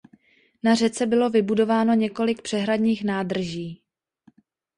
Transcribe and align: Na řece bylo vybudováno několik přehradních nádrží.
Na 0.63 0.75
řece 0.75 1.05
bylo 1.05 1.29
vybudováno 1.29 1.93
několik 1.93 2.41
přehradních 2.41 3.03
nádrží. 3.03 3.83